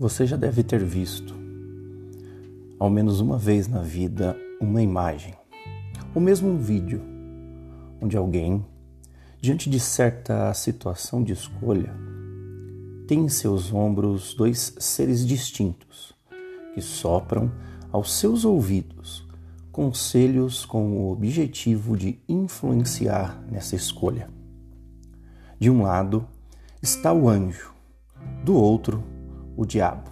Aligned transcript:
Você 0.00 0.24
já 0.24 0.36
deve 0.36 0.62
ter 0.62 0.84
visto, 0.84 1.34
ao 2.78 2.88
menos 2.88 3.18
uma 3.18 3.36
vez 3.36 3.66
na 3.66 3.82
vida, 3.82 4.36
uma 4.60 4.80
imagem, 4.80 5.34
ou 6.14 6.22
mesmo 6.22 6.48
um 6.48 6.56
vídeo, 6.56 7.02
onde 8.00 8.16
alguém, 8.16 8.64
diante 9.40 9.68
de 9.68 9.80
certa 9.80 10.54
situação 10.54 11.20
de 11.24 11.32
escolha, 11.32 11.92
tem 13.08 13.24
em 13.24 13.28
seus 13.28 13.72
ombros 13.74 14.34
dois 14.34 14.72
seres 14.78 15.26
distintos 15.26 16.14
que 16.74 16.80
sopram 16.80 17.50
aos 17.90 18.12
seus 18.12 18.44
ouvidos 18.44 19.26
conselhos 19.72 20.64
com 20.64 20.92
o 20.92 21.10
objetivo 21.10 21.96
de 21.96 22.20
influenciar 22.28 23.42
nessa 23.50 23.74
escolha. 23.74 24.30
De 25.58 25.68
um 25.68 25.82
lado 25.82 26.24
está 26.80 27.12
o 27.12 27.28
anjo, 27.28 27.74
do 28.44 28.54
outro, 28.54 29.02
o 29.58 29.66
diabo. 29.66 30.08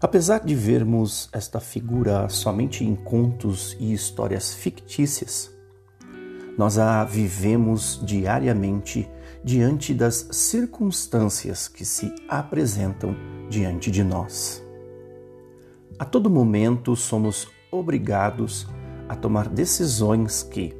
Apesar 0.00 0.40
de 0.40 0.54
vermos 0.54 1.28
esta 1.32 1.60
figura 1.60 2.28
somente 2.28 2.84
em 2.84 2.96
contos 2.96 3.76
e 3.78 3.92
histórias 3.92 4.52
fictícias, 4.52 5.54
nós 6.58 6.78
a 6.78 7.04
vivemos 7.04 8.00
diariamente 8.04 9.08
diante 9.44 9.94
das 9.94 10.28
circunstâncias 10.32 11.68
que 11.68 11.84
se 11.84 12.12
apresentam 12.28 13.14
diante 13.48 13.90
de 13.90 14.02
nós. 14.02 14.64
A 15.98 16.04
todo 16.04 16.28
momento 16.28 16.96
somos 16.96 17.46
obrigados 17.70 18.66
a 19.08 19.14
tomar 19.14 19.48
decisões 19.48 20.42
que, 20.42 20.74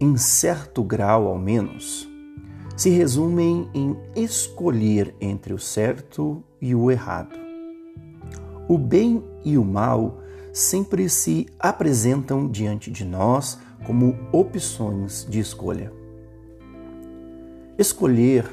em 0.00 0.16
certo 0.16 0.82
grau 0.82 1.26
ao 1.26 1.38
menos, 1.38 2.08
se 2.78 2.90
resumem 2.90 3.68
em 3.74 3.96
escolher 4.14 5.12
entre 5.20 5.52
o 5.52 5.58
certo 5.58 6.44
e 6.60 6.76
o 6.76 6.92
errado. 6.92 7.36
O 8.68 8.78
bem 8.78 9.24
e 9.44 9.58
o 9.58 9.64
mal 9.64 10.20
sempre 10.52 11.08
se 11.08 11.48
apresentam 11.58 12.48
diante 12.48 12.88
de 12.88 13.04
nós 13.04 13.58
como 13.84 14.16
opções 14.30 15.26
de 15.28 15.40
escolha. 15.40 15.92
Escolher, 17.76 18.46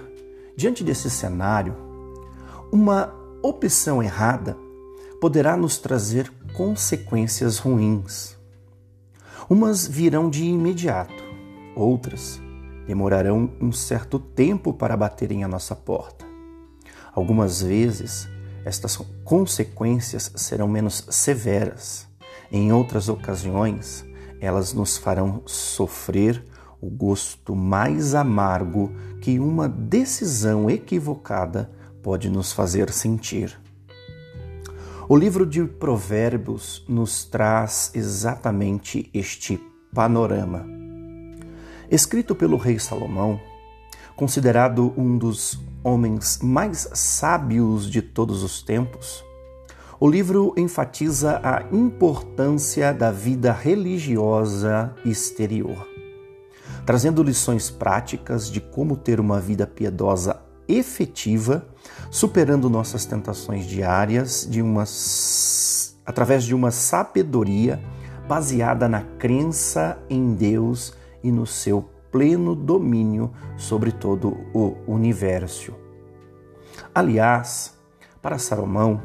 diante 0.57 0.83
desse 0.83 1.07
cenário, 1.07 1.75
uma 2.71 3.13
opção 3.43 4.01
errada 4.01 4.57
poderá 5.21 5.55
nos 5.55 5.77
trazer 5.77 6.33
consequências 6.51 7.59
ruins. 7.59 8.35
Umas 9.47 9.85
virão 9.85 10.31
de 10.31 10.45
imediato, 10.45 11.23
outras 11.75 12.43
demorarão 12.88 13.52
um 13.59 13.72
certo 13.72 14.19
tempo 14.19 14.73
para 14.73 14.95
baterem 14.95 15.44
à 15.44 15.47
nossa 15.47 15.75
porta. 15.75 16.25
Algumas 17.14 17.61
vezes, 17.61 18.27
estas 18.64 18.97
consequências 19.23 20.31
serão 20.36 20.67
menos 20.67 21.05
severas. 21.09 22.08
Em 22.52 22.72
outras 22.72 23.09
ocasiões, 23.09 24.05
elas 24.39 24.73
nos 24.73 24.97
farão 24.97 25.42
sofrer 25.45 26.44
o 26.81 26.89
gosto 26.89 27.55
mais 27.55 28.14
amargo 28.14 28.92
que 29.22 29.39
uma 29.39 29.67
decisão 29.67 30.70
equivocada 30.70 31.72
pode 32.03 32.30
nos 32.30 32.52
fazer 32.52 32.92
sentir. 32.92 33.59
O 35.08 35.16
livro 35.16 35.45
de 35.45 35.64
Provérbios 35.64 36.83
nos 36.88 37.23
traz 37.25 37.92
exatamente 37.94 39.09
este 39.14 39.59
panorama 39.94 40.74
Escrito 41.89 42.33
pelo 42.33 42.58
rei 42.58 42.80
Salomão, 42.80 43.39
considerado 44.16 44.94
um 44.97 45.17
dos 45.17 45.59
homens 45.83 46.39
mais 46.42 46.89
sábios 46.93 47.89
de 47.89 48.02
todos 48.02 48.43
os 48.43 48.64
tempos, 48.64 49.23
o 49.99 50.09
livro 50.09 50.54
enfatiza 50.58 51.39
a 51.43 51.64
importância 51.71 52.93
da 52.93 53.11
vida 53.11 53.52
religiosa 53.54 54.93
exterior, 55.05 55.87
trazendo 56.86 57.21
lições 57.21 57.70
práticas 57.70 58.49
de 58.49 58.59
como 58.59 58.98
ter 58.98 59.20
uma 59.20 59.39
vida 59.39 59.67
piedosa 59.67 60.42
efetiva, 60.67 61.67
superando 62.09 62.70
nossas 62.70 63.05
tentações 63.05 63.65
diárias 63.65 64.48
de 64.49 64.61
uma, 64.61 64.83
através 66.05 66.43
de 66.43 66.55
uma 66.55 66.71
sabedoria 66.71 67.80
baseada 68.27 68.89
na 68.89 69.02
crença 69.20 69.99
em 70.09 70.33
Deus 70.33 70.93
e 71.25 71.31
no 71.31 71.47
seu 71.47 71.89
pleno 72.11 72.55
domínio 72.55 73.33
sobre 73.58 73.91
todo 73.91 74.37
o 74.53 74.75
universo. 74.87 75.73
Aliás, 76.93 77.75
para 78.21 78.37
Salomão, 78.37 79.02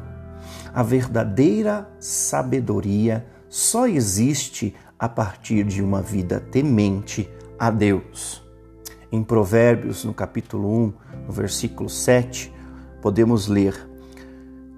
a 0.71 0.83
verdadeira 0.83 1.89
sabedoria 1.99 3.25
só 3.49 3.87
existe 3.87 4.75
a 4.99 5.09
partir 5.09 5.63
de 5.63 5.81
uma 5.81 5.99
vida 5.99 6.39
temente 6.39 7.27
a 7.57 7.71
Deus. 7.71 8.43
Em 9.11 9.23
Provérbios, 9.23 10.05
no 10.05 10.13
capítulo 10.13 10.71
1, 10.71 10.93
no 11.25 11.33
versículo 11.33 11.89
7, 11.89 12.53
podemos 13.01 13.47
ler: 13.47 13.75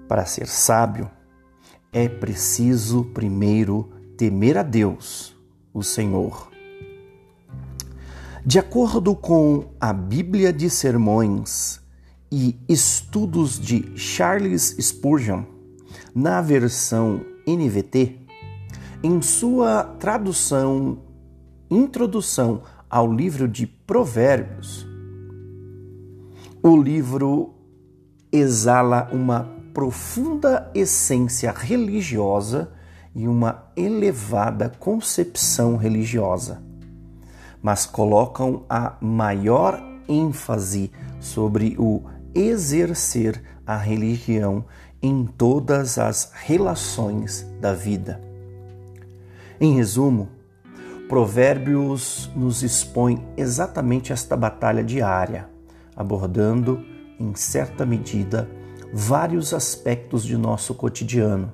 Para 0.08 0.24
ser 0.24 0.48
sábio, 0.48 1.10
é 1.92 2.08
preciso 2.08 3.04
primeiro 3.04 3.90
temer 4.16 4.56
a 4.56 4.62
Deus, 4.62 5.36
o 5.72 5.82
Senhor, 5.82 6.53
de 8.46 8.58
acordo 8.58 9.16
com 9.16 9.70
a 9.80 9.90
Bíblia 9.90 10.52
de 10.52 10.68
Sermões 10.68 11.80
e 12.30 12.54
estudos 12.68 13.58
de 13.58 13.96
Charles 13.96 14.76
Spurgeon, 14.78 15.44
na 16.14 16.42
versão 16.42 17.24
NVT, 17.46 18.18
em 19.02 19.22
sua 19.22 19.84
tradução 19.98 20.98
Introdução 21.70 22.62
ao 22.90 23.10
livro 23.10 23.48
de 23.48 23.66
Provérbios, 23.66 24.86
o 26.62 26.76
livro 26.76 27.54
exala 28.30 29.08
uma 29.10 29.48
profunda 29.72 30.70
essência 30.74 31.50
religiosa 31.50 32.70
e 33.14 33.26
uma 33.26 33.72
elevada 33.74 34.68
concepção 34.68 35.76
religiosa 35.76 36.63
mas 37.64 37.86
colocam 37.86 38.62
a 38.68 38.92
maior 39.00 39.82
ênfase 40.06 40.92
sobre 41.18 41.74
o 41.78 42.02
exercer 42.34 43.42
a 43.66 43.78
religião 43.78 44.66
em 45.00 45.24
todas 45.24 45.96
as 45.96 46.30
relações 46.34 47.46
da 47.62 47.72
vida. 47.72 48.20
Em 49.58 49.76
resumo, 49.76 50.28
Provérbios 51.08 52.30
nos 52.36 52.62
expõe 52.62 53.26
exatamente 53.34 54.12
esta 54.12 54.36
batalha 54.36 54.84
diária, 54.84 55.48
abordando, 55.96 56.84
em 57.18 57.34
certa 57.34 57.86
medida, 57.86 58.46
vários 58.92 59.54
aspectos 59.54 60.22
de 60.22 60.36
nosso 60.36 60.74
cotidiano, 60.74 61.50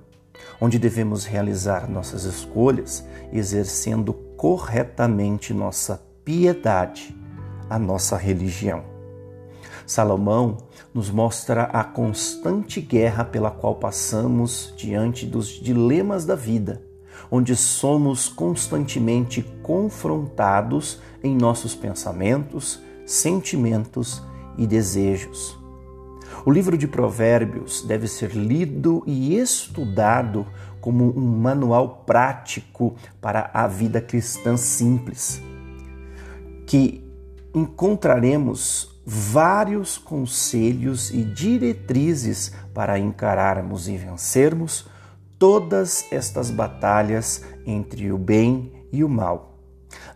onde 0.61 0.77
devemos 0.77 1.25
realizar 1.25 1.89
nossas 1.89 2.25
escolhas 2.25 3.07
exercendo 3.33 4.30
corretamente 4.41 5.53
nossa 5.53 6.03
piedade, 6.25 7.15
a 7.69 7.79
nossa 7.79 8.17
religião. 8.17 8.83
Salomão 9.87 10.57
nos 10.95 11.11
mostra 11.11 11.65
a 11.65 11.85
constante 11.85 12.81
guerra 12.81 13.23
pela 13.23 13.51
qual 13.51 13.75
passamos 13.75 14.73
diante 14.79 15.27
dos 15.27 15.49
dilemas 15.49 16.25
da 16.25 16.35
vida, 16.35 16.81
onde 17.31 17.55
somos 17.55 18.31
constantemente 18.31 19.43
confrontados 19.63 21.03
em 21.23 21.37
nossos 21.37 21.75
pensamentos, 21.75 22.81
sentimentos 23.05 24.23
e 24.57 24.67
desejos. 24.67 25.61
O 26.47 26.51
livro 26.51 26.79
de 26.79 26.89
Provérbios 26.89 27.83
deve 27.83 28.09
ser 28.09 28.35
lido 28.35 29.03
e 29.07 29.37
estudado 29.37 30.47
como 30.81 31.17
um 31.17 31.39
manual 31.39 32.05
prático 32.07 32.95
para 33.21 33.51
a 33.53 33.67
vida 33.67 34.01
cristã 34.01 34.57
simples, 34.57 35.41
que 36.67 37.05
encontraremos 37.55 39.01
vários 39.05 39.99
conselhos 39.99 41.11
e 41.11 41.25
diretrizes 41.25 42.53
para 42.73 42.99
encararmos 42.99 43.89
e 43.89 43.97
vencermos 43.97 44.89
todas 45.39 46.05
estas 46.13 46.51
batalhas 46.51 47.43
entre 47.67 48.13
o 48.13 48.19
bem 48.19 48.73
e 48.93 49.03
o 49.03 49.09
mal, 49.09 49.59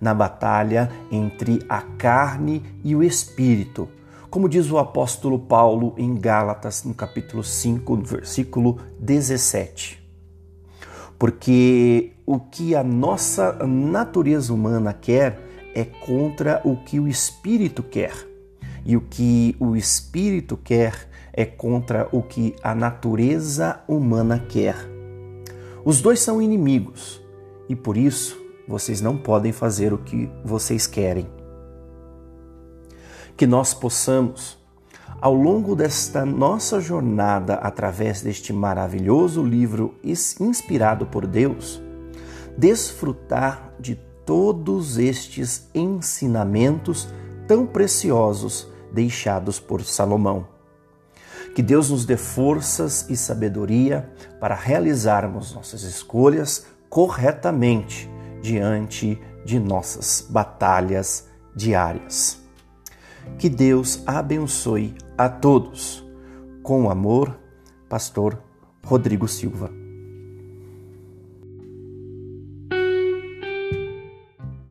na 0.00 0.14
batalha 0.14 0.90
entre 1.10 1.64
a 1.68 1.80
carne 1.80 2.62
e 2.84 2.94
o 2.94 3.02
espírito, 3.02 3.88
como 4.30 4.48
diz 4.48 4.70
o 4.70 4.78
apóstolo 4.78 5.38
Paulo 5.38 5.94
em 5.96 6.14
Gálatas, 6.14 6.84
no 6.84 6.92
capítulo 6.92 7.42
5, 7.42 7.96
no 7.96 8.04
versículo 8.04 8.78
17 9.00 10.03
porque 11.24 12.12
o 12.26 12.38
que 12.38 12.76
a 12.76 12.84
nossa 12.84 13.54
natureza 13.66 14.52
humana 14.52 14.92
quer 14.92 15.40
é 15.74 15.82
contra 15.82 16.60
o 16.62 16.76
que 16.76 17.00
o 17.00 17.08
espírito 17.08 17.82
quer. 17.82 18.12
E 18.84 18.94
o 18.94 19.00
que 19.00 19.56
o 19.58 19.74
espírito 19.74 20.54
quer 20.54 21.08
é 21.32 21.46
contra 21.46 22.10
o 22.12 22.22
que 22.22 22.54
a 22.62 22.74
natureza 22.74 23.80
humana 23.88 24.38
quer. 24.38 24.76
Os 25.82 26.02
dois 26.02 26.20
são 26.20 26.42
inimigos 26.42 27.22
e 27.70 27.74
por 27.74 27.96
isso 27.96 28.38
vocês 28.68 29.00
não 29.00 29.16
podem 29.16 29.50
fazer 29.50 29.94
o 29.94 29.98
que 29.98 30.28
vocês 30.44 30.86
querem. 30.86 31.26
Que 33.34 33.46
nós 33.46 33.72
possamos, 33.72 34.58
ao 35.24 35.32
longo 35.32 35.74
desta 35.74 36.26
nossa 36.26 36.78
jornada 36.78 37.54
através 37.54 38.20
deste 38.20 38.52
maravilhoso 38.52 39.42
livro 39.42 39.94
inspirado 40.04 41.06
por 41.06 41.26
Deus, 41.26 41.80
desfrutar 42.58 43.72
de 43.80 43.98
todos 44.26 44.98
estes 44.98 45.66
ensinamentos 45.74 47.08
tão 47.48 47.64
preciosos 47.64 48.68
deixados 48.92 49.58
por 49.58 49.82
Salomão. 49.82 50.46
Que 51.54 51.62
Deus 51.62 51.88
nos 51.88 52.04
dê 52.04 52.18
forças 52.18 53.08
e 53.08 53.16
sabedoria 53.16 54.12
para 54.38 54.54
realizarmos 54.54 55.54
nossas 55.54 55.84
escolhas 55.84 56.66
corretamente 56.90 58.10
diante 58.42 59.18
de 59.42 59.58
nossas 59.58 60.26
batalhas 60.28 61.28
diárias. 61.56 62.44
Que 63.38 63.48
Deus 63.48 64.02
abençoe 64.06 64.94
a 65.16 65.28
todos. 65.28 66.04
Com 66.62 66.90
amor, 66.90 67.38
Pastor 67.88 68.42
Rodrigo 68.82 69.28
Silva. 69.28 69.83